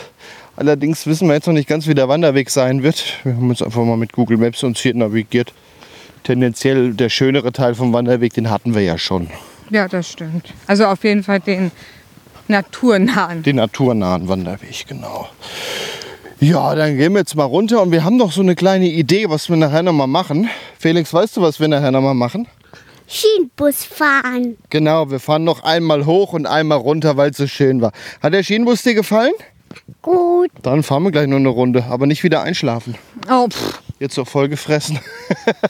[0.55, 3.21] Allerdings wissen wir jetzt noch nicht ganz, wie der Wanderweg sein wird.
[3.25, 5.55] Wir haben uns einfach mal mit Google Maps uns hier navigiert.
[6.25, 9.31] Tendenziell der schönere Teil vom Wanderweg, den hatten wir ja schon.
[9.71, 10.53] Ja, das stimmt.
[10.67, 11.71] Also auf jeden Fall den
[12.53, 13.43] naturnahen.
[13.43, 15.29] Den naturnahen Wanderweg, genau.
[16.39, 19.29] Ja, dann gehen wir jetzt mal runter und wir haben noch so eine kleine Idee,
[19.29, 20.49] was wir nachher noch mal machen.
[20.79, 22.49] Felix, weißt du, was wir nachher noch mal machen?
[23.07, 24.57] Schienenbus fahren.
[24.71, 27.93] Genau, wir fahren noch einmal hoch und einmal runter, weil es so schön war.
[28.23, 29.33] Hat der Schienenbus dir gefallen?
[30.01, 30.51] Gut.
[30.63, 32.97] Dann fahren wir gleich noch eine Runde, aber nicht wieder einschlafen.
[33.31, 34.99] Oh, pff, Jetzt so voll gefressen.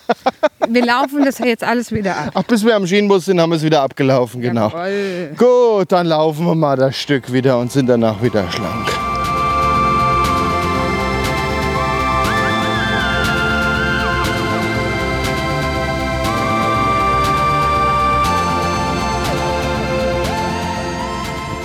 [0.66, 2.31] wir laufen das jetzt alles wieder ab.
[2.33, 4.71] Ach, bis wir am Schienenbus sind, haben wir es wieder abgelaufen, genau.
[4.71, 5.35] Jawohl.
[5.37, 8.88] Gut, dann laufen wir mal das Stück wieder und sind danach wieder schlank.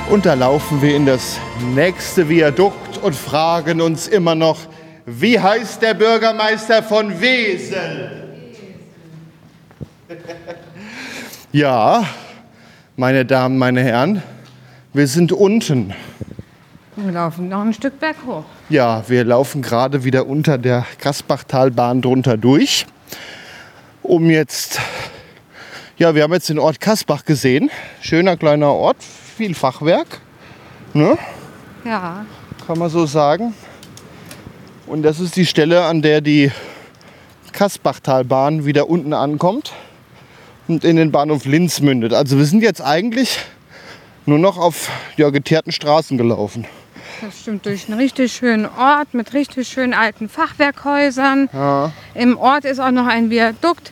[0.10, 1.40] Und da laufen wir in das
[1.74, 4.58] nächste Viadukt und fragen uns immer noch,
[5.10, 8.12] wie heißt der Bürgermeister von Wesel?
[11.54, 12.06] ja,
[12.98, 14.22] meine Damen, meine Herren,
[14.92, 15.94] wir sind unten.
[16.98, 18.44] Wir laufen noch ein Stück berg hoch.
[18.68, 22.86] Ja, wir laufen gerade wieder unter der Kasbachtalbahn drunter durch.
[24.04, 24.82] Um jetzt,
[25.98, 27.72] ja, wir haben jetzt den Ort Kasbach gesehen.
[28.02, 30.20] Schöner kleiner Ort, viel Fachwerk,
[30.94, 31.18] ne?
[31.86, 32.26] Ja,
[32.66, 33.54] kann man so sagen.
[34.88, 36.50] Und das ist die Stelle, an der die
[37.52, 39.74] Kasbachtalbahn wieder unten ankommt.
[40.70, 42.14] und in den Bahnhof Linz mündet.
[42.14, 43.40] Also wir sind jetzt eigentlich
[44.26, 46.66] nur noch auf ja, geteerten Straßen gelaufen.
[47.22, 51.50] Das stimmt, durch einen richtig schönen Ort mit richtig schönen alten Fachwerkhäusern.
[51.54, 51.92] Ja.
[52.14, 53.92] Im Ort ist auch noch ein Viadukt.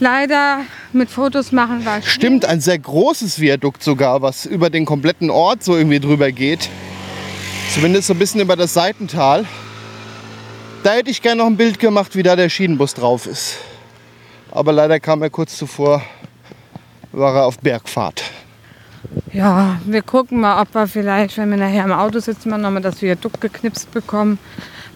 [0.00, 0.60] Leider
[0.92, 5.62] mit Fotos machen war Stimmt, ein sehr großes Viadukt sogar, was über den kompletten Ort
[5.62, 6.68] so irgendwie drüber geht.
[7.72, 9.44] Zumindest so ein bisschen über das Seitental.
[10.84, 13.56] Da hätte ich gerne noch ein Bild gemacht, wie da der Schienenbus drauf ist.
[14.50, 16.02] Aber leider kam er kurz zuvor,
[17.10, 18.22] war er auf Bergfahrt.
[19.32, 22.82] Ja, wir gucken mal, ob wir vielleicht, wenn wir nachher im Auto sitzen, mal nochmal
[22.82, 24.38] das Viadukt geknipst bekommen.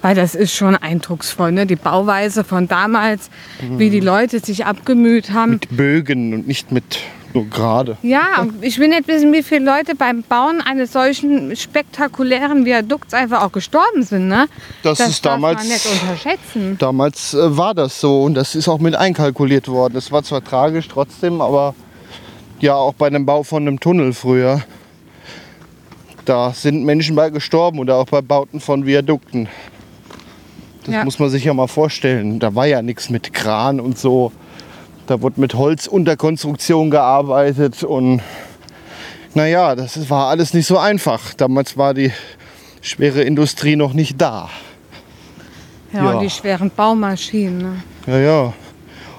[0.02, 1.64] Weil das ist schon eindrucksvoll, ne?
[1.64, 5.52] Die Bauweise von damals, wie die Leute sich abgemüht haben.
[5.52, 6.98] Mit Bögen und nicht mit
[7.34, 7.96] nur gerade.
[8.02, 13.42] Ja, ich will nicht wissen, wie viele Leute beim Bauen eines solchen spektakulären Viadukts einfach
[13.42, 14.28] auch gestorben sind.
[14.28, 14.46] Ne?
[14.82, 16.76] Das ist darf damals- man nicht unterschätzen.
[16.78, 19.96] Damals äh, war das so und das ist auch mit einkalkuliert worden.
[19.96, 21.74] Es war zwar tragisch trotzdem, aber
[22.60, 24.62] ja auch bei dem Bau von einem Tunnel früher.
[26.24, 29.48] Da sind Menschen bei gestorben oder auch bei Bauten von Viadukten.
[30.84, 31.04] Das Ja.
[31.04, 32.38] muss man sich ja mal vorstellen.
[32.38, 34.32] Da war ja nichts mit Kran und so.
[35.08, 38.20] Da wurde mit Holzunterkonstruktion gearbeitet und
[39.34, 41.32] naja, das war alles nicht so einfach.
[41.32, 42.12] Damals war die
[42.82, 44.50] schwere Industrie noch nicht da.
[45.94, 46.10] Ja, Ja.
[46.12, 47.58] und die schweren Baumaschinen.
[47.58, 47.72] Ne?
[48.06, 48.52] Ja, ja.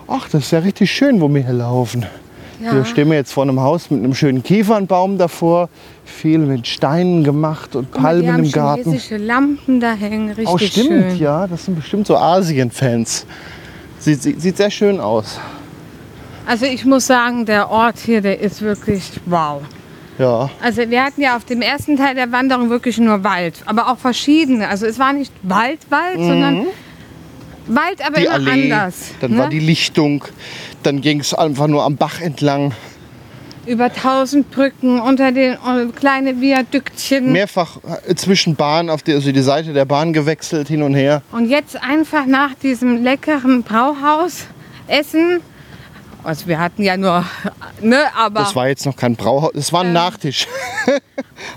[0.07, 2.05] Ach, das ist ja richtig schön, wo wir hier laufen.
[2.63, 2.71] Ja.
[2.73, 5.69] Hier stehen wir jetzt vor einem Haus mit einem schönen Kiefernbaum davor.
[6.05, 8.83] Viel mit Steinen gemacht und mal, die Palmen haben im Garten.
[8.83, 11.17] chinesische Lampen da hängen, richtig Oh, stimmt, schön.
[11.17, 11.47] ja.
[11.47, 13.25] Das sind bestimmt so Asien-Fans.
[13.97, 15.39] Sieht, sieht, sieht sehr schön aus.
[16.49, 19.61] Also ich muss sagen, der Ort hier, der ist wirklich wow.
[20.17, 23.87] Ja, Also wir hatten ja auf dem ersten Teil der Wanderung wirklich nur Wald, aber
[23.87, 24.67] auch verschiedene.
[24.67, 26.65] Also es war nicht Wald, Wald, sondern
[27.67, 28.21] Wald, aber Mhm.
[28.21, 28.71] die immer Allee.
[28.73, 28.95] anders.
[29.21, 29.37] Dann ne?
[29.37, 30.25] war die Lichtung.
[30.81, 32.73] Dann ging es einfach nur am Bach entlang.
[33.67, 35.57] Über tausend Brücken, unter den äh,
[35.95, 37.31] kleine Viadüktchen.
[37.31, 41.21] Mehrfach äh, zwischen Bahn, auf die, also die Seite der Bahn gewechselt, hin und her.
[41.31, 44.47] Und jetzt einfach nach diesem leckeren Brauhaus
[44.87, 45.41] essen.
[46.23, 47.23] Also wir hatten ja nur,
[47.81, 50.47] ne, aber Das war jetzt noch kein Brauhaus, das war ein Nachtisch.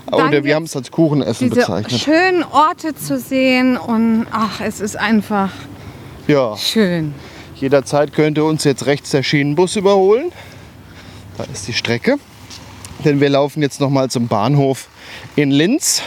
[0.09, 1.99] dann Oder wir haben es als Kuchenessen bezeichnet.
[2.01, 5.49] schönen Orte zu sehen und ach, es ist einfach
[6.27, 6.55] Ja.
[6.57, 7.13] schön.
[7.55, 10.31] Jederzeit könnte uns jetzt rechts der Schienenbus überholen.
[11.37, 12.17] Da ist die Strecke.
[13.03, 14.87] Denn wir laufen jetzt noch mal zum Bahnhof
[15.35, 16.01] in Linz,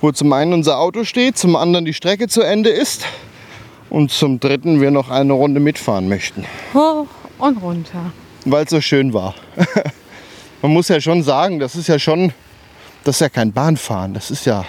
[0.00, 3.06] wo zum einen unser Auto steht, zum anderen die Strecke zu Ende ist
[3.88, 7.06] und zum dritten wir noch eine Runde mitfahren möchten, Hoch
[7.38, 8.12] und runter.
[8.44, 9.34] weil es so schön war.
[10.62, 12.32] Man muss ja schon sagen, das ist ja schon,
[13.04, 14.64] das ist ja kein Bahnfahren, das ist ja,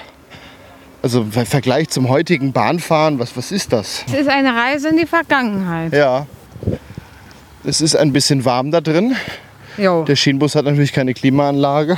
[1.01, 4.03] also im Vergleich zum heutigen Bahnfahren, was, was ist das?
[4.07, 5.93] Es ist eine Reise in die Vergangenheit.
[5.93, 6.25] Ja,
[7.63, 9.15] es ist ein bisschen warm da drin.
[9.77, 10.03] Jo.
[10.03, 11.97] Der Schienenbus hat natürlich keine Klimaanlage.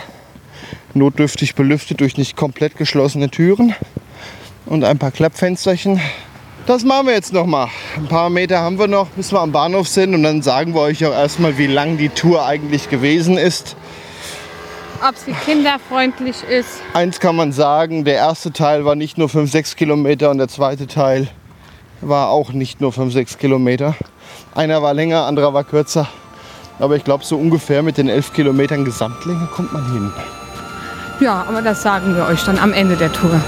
[0.93, 3.75] Notdürftig belüftet durch nicht komplett geschlossene Türen
[4.65, 5.99] und ein paar Klappfensterchen.
[6.67, 7.69] Das machen wir jetzt noch mal.
[7.95, 10.81] Ein paar Meter haben wir noch, bis wir am Bahnhof sind und dann sagen wir
[10.81, 13.77] euch auch erstmal, wie lang die Tour eigentlich gewesen ist.
[15.01, 16.81] Ob sie kinderfreundlich ist.
[16.93, 20.49] Eins kann man sagen, der erste Teil war nicht nur 5, 6 Kilometer und der
[20.49, 21.29] zweite Teil
[22.01, 23.95] war auch nicht nur 5, 6 Kilometer.
[24.53, 26.09] Einer war länger, anderer war kürzer.
[26.79, 30.11] Aber ich glaube, so ungefähr mit den 11 Kilometern Gesamtlänge kommt man hin.
[31.21, 33.39] Ja, aber das sagen wir euch dann am Ende der Tour.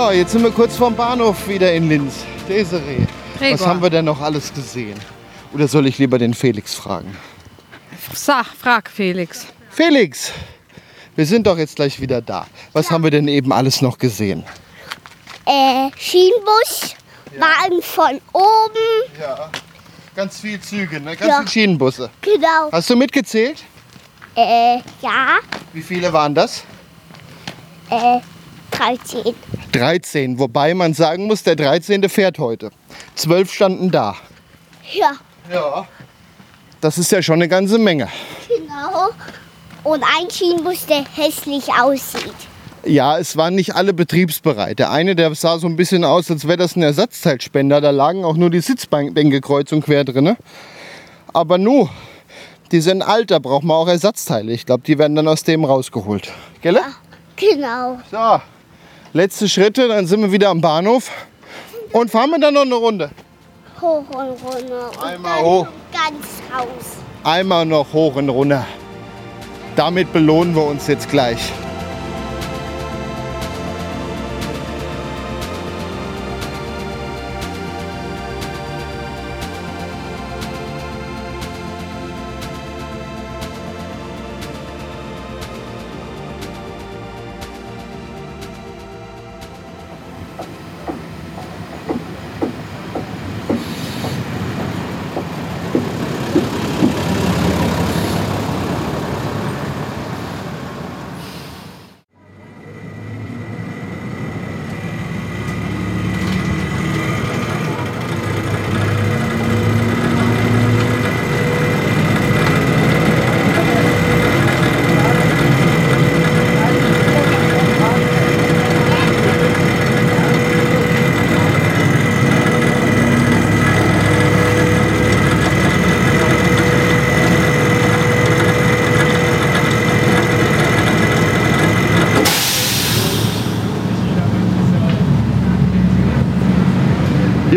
[0.00, 2.24] Ja, jetzt sind wir kurz vorm Bahnhof wieder in Linz.
[2.48, 3.66] Desiree, was Gregor.
[3.66, 4.98] haben wir denn noch alles gesehen?
[5.52, 7.14] Oder soll ich lieber den Felix fragen?
[8.14, 9.46] Sag, frag Felix.
[9.68, 10.32] Felix,
[11.16, 12.46] wir sind doch jetzt gleich wieder da.
[12.72, 14.42] Was haben wir denn eben alles noch gesehen?
[15.44, 16.94] Äh, Schienenbus,
[17.38, 19.20] Wagen von oben.
[19.20, 19.50] Ja,
[20.16, 21.14] ganz viel Züge, ne?
[21.14, 21.36] ganz Ja.
[21.40, 22.08] viele Schienenbusse.
[22.22, 22.72] Genau.
[22.72, 23.62] Hast du mitgezählt?
[24.34, 25.40] Äh, ja,
[25.74, 26.64] Wie viele waren das?
[27.90, 28.20] äh,
[28.70, 29.34] 13.
[29.72, 32.08] 13, wobei man sagen muss, der 13.
[32.08, 32.70] fährt heute.
[33.14, 34.16] Zwölf standen da.
[34.92, 35.12] Ja,
[35.52, 35.86] Ja.
[36.80, 38.08] Das ist ja schon eine ganze Menge.
[38.48, 39.10] genau.
[39.84, 42.32] Und ein Schienenbus, der hässlich aussieht.
[42.86, 44.78] Ja, es waren nicht alle betriebsbereit.
[44.78, 47.82] Der eine, der sah so ein bisschen aus, als wäre das ein Ersatzteilspender.
[47.82, 50.36] Da lagen auch nur die Sitzbänke kreuz und quer drin.
[51.34, 51.90] Aber nu,
[52.72, 54.50] die sind alt, da braucht man auch Ersatzteile.
[54.52, 56.32] Ich glaube, die werden dann aus dem rausgeholt.
[56.62, 56.78] Gell?
[57.36, 58.00] Genau.
[58.10, 58.40] So,
[59.12, 61.10] Letzte Schritte, dann sind wir wieder am Bahnhof.
[61.92, 63.10] Und fahren wir dann noch eine Runde.
[63.80, 64.90] Hoch und runter.
[64.90, 65.66] Und Einmal hoch.
[65.92, 66.96] Ganz raus.
[67.24, 68.64] Einmal noch hoch und runter.
[69.74, 71.52] Damit belohnen wir uns jetzt gleich.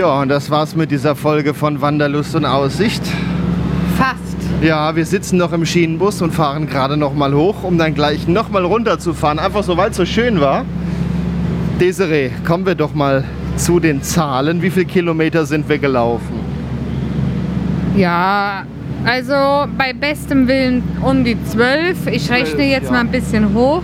[0.04, 3.02] Ja, und das war's mit dieser Folge von Wanderlust und Aussicht.
[3.98, 4.36] Fast.
[4.62, 8.28] Ja, wir sitzen noch im Schienenbus und fahren gerade noch mal hoch, um dann gleich
[8.28, 9.40] noch mal runterzufahren.
[9.40, 10.66] Einfach so, weil es so schön war.
[11.80, 13.24] Desiree, kommen wir doch mal
[13.56, 14.62] zu den Zahlen.
[14.62, 16.38] Wie viele Kilometer sind wir gelaufen?
[17.96, 18.66] Ja,
[19.06, 22.08] also bei bestem Willen um die 12.
[22.08, 22.92] Ich rechne jetzt ja.
[22.92, 23.84] mal ein bisschen hoch.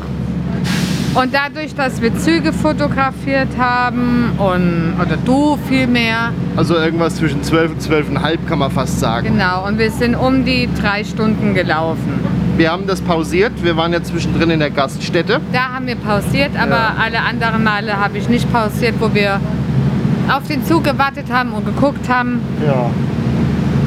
[1.16, 7.72] Und dadurch, dass wir Züge fotografiert haben und oder du vielmehr, Also irgendwas zwischen 12
[7.72, 9.28] und 12,5 kann man fast sagen.
[9.34, 12.20] genau, und wir sind um die drei Stunden gelaufen.
[12.58, 13.54] Wir haben das pausiert.
[13.64, 15.40] Wir waren ja zwischendrin in der Gaststätte.
[15.52, 16.96] Da haben wir pausiert, aber Ja.
[17.02, 19.40] alle anderen Male habe ich nicht pausiert, wo wir
[20.30, 22.42] auf den Zug gewartet haben und geguckt haben.
[22.66, 22.92] Ja.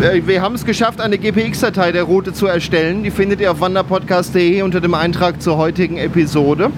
[0.09, 3.05] Äh, Wir haben es geschafft, eine GPX-Datei der Route zu erstellen.
[3.05, 6.71] Die findet ihr auf wanderpodcast.de unter dem Eintrag zur heutigen Episode.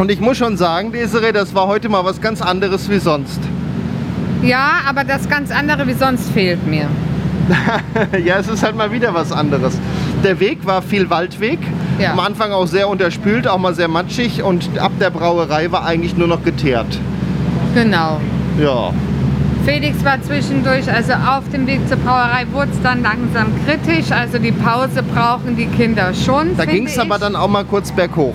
[0.00, 3.38] Und ich muss schon sagen, Desiree, das war heute mal was ganz anderes wie sonst.
[4.42, 6.86] Ja, aber das ganz andere wie sonst fehlt mir.
[8.24, 9.76] ja, es ist halt mal wieder was anderes.
[10.24, 11.58] Der Weg war viel Waldweg.
[11.98, 12.12] Ja.
[12.12, 14.42] Am Anfang auch sehr unterspült, auch mal sehr matschig.
[14.42, 16.98] Und ab der Brauerei war eigentlich nur noch geteert.
[17.74, 18.22] Genau.
[18.58, 18.94] Ja.
[19.66, 24.10] Felix war zwischendurch, also auf dem Weg zur Brauerei wurde es dann langsam kritisch.
[24.12, 26.56] Also die Pause brauchen die Kinder schon.
[26.56, 28.34] Da ging es aber dann auch mal kurz berghoch.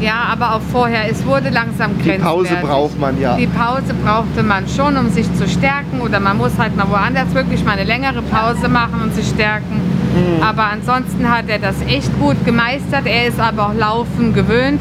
[0.00, 1.10] Ja, aber auch vorher.
[1.10, 2.68] Es wurde langsam Die Pause grenzwertig.
[2.68, 3.36] braucht man ja.
[3.36, 6.00] Die Pause brauchte man schon, um sich zu stärken.
[6.02, 9.76] Oder man muss halt mal woanders wirklich mal eine längere Pause machen und sich stärken.
[10.14, 10.42] Mhm.
[10.42, 13.06] Aber ansonsten hat er das echt gut gemeistert.
[13.06, 14.80] Er ist aber auch Laufen gewöhnt.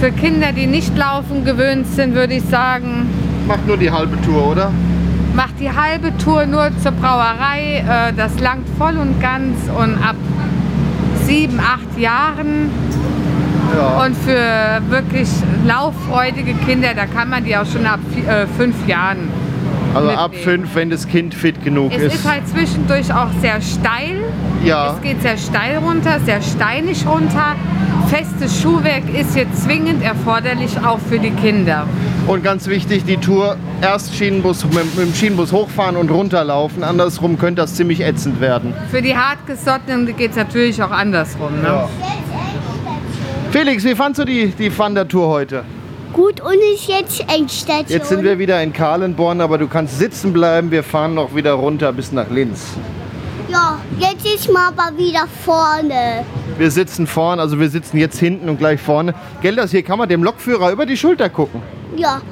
[0.00, 3.08] Für Kinder, die nicht laufen gewöhnt sind, würde ich sagen,
[3.46, 4.70] Macht nur die halbe Tour, oder?
[5.34, 7.84] macht die halbe Tour nur zur Brauerei.
[7.86, 10.16] Äh, Das langt voll und ganz und ab
[11.26, 12.70] sieben, acht Jahren
[13.76, 14.04] Ja.
[14.04, 15.28] und für wirklich
[15.66, 19.28] lauffreudige Kinder, da kann man die auch schon ab äh, fünf Jahren.
[19.94, 20.44] Also ab mitnehmen.
[20.62, 22.14] fünf, wenn das Kind fit genug Es ist.
[22.16, 24.24] ist halt zwischendurch auch sehr steil.
[24.64, 24.94] ja.
[24.94, 27.54] Es geht sehr steil runter, sehr steinig runter.
[28.08, 31.86] Festes Schuhwerk ist hier zwingend erforderlich, auch für die Kinder.
[32.26, 36.82] Und ganz wichtig, die Tour erst Schienenbus, mit, mit dem Schienenbus hochfahren und runterlaufen.
[36.84, 38.74] Andersrum könnte das ziemlich ätzend werden.
[38.90, 41.60] Für die Hartgesottenen geht es natürlich auch andersrum.
[41.62, 41.68] Ne?
[41.68, 41.88] Ja.
[43.54, 45.64] Felix, wie fandst du die, die Wandertour heute?
[46.12, 47.86] Gut, und ist jetzt Endstation.
[47.86, 50.72] Jetzt sind wir wieder in Kahlenborn, aber du kannst sitzen bleiben.
[50.72, 52.72] Wir fahren noch wieder runter bis nach Linz.
[53.48, 56.24] Ja, jetzt ist man aber wieder vorne.
[56.58, 59.14] Wir sitzen vorne, also wir sitzen jetzt hinten und gleich vorne.
[59.40, 61.62] Gelders, hier kann man dem Lokführer über die Schulter gucken.
[61.96, 62.22] Ja,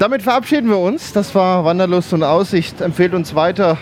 [0.00, 1.12] Damit verabschieden wir uns.
[1.12, 2.80] Das war Wanderlust und Aussicht.
[2.80, 3.78] Empfehlt uns weiter.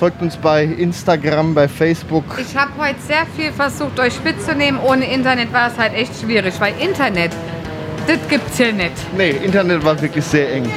[0.00, 2.24] Folgt uns bei Instagram, bei Facebook.
[2.38, 4.80] Ich habe heute sehr viel versucht, euch mitzunehmen.
[4.80, 7.32] Ohne Internet war es halt echt schwierig, weil Internet,
[8.06, 8.94] das gibt's hier nicht.
[9.14, 10.72] Nee, Internet war wirklich sehr eng.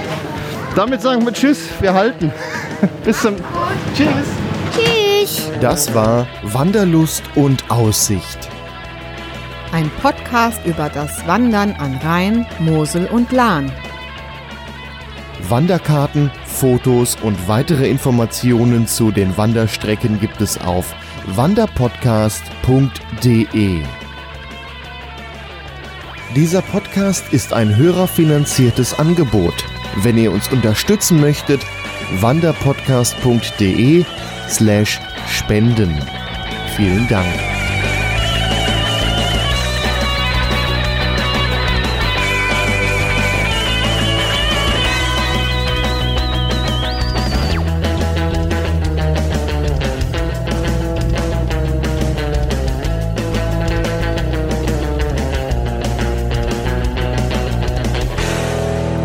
[0.76, 2.34] Damit sagen wir Tschüss, wir halten.
[3.06, 3.38] Bis zum
[3.96, 4.10] Tschüss.
[4.76, 5.50] tschüss.
[5.62, 8.50] Das war Wanderlust und Aussicht.
[9.72, 13.72] Ein Podcast über das Wandern an Rhein, Mosel und Lahn.
[15.48, 20.94] Wanderkarten, Fotos und weitere Informationen zu den Wanderstrecken gibt es auf
[21.28, 23.82] wanderpodcast.de.
[26.36, 29.66] Dieser Podcast ist ein hörerfinanziertes Angebot.
[29.98, 31.62] Wenn ihr uns unterstützen möchtet,
[32.22, 34.06] wanderpodcast.de
[34.50, 36.02] slash spenden.
[36.76, 37.53] Vielen Dank.